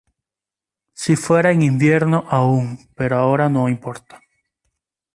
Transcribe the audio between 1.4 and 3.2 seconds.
en invierno aún. Pero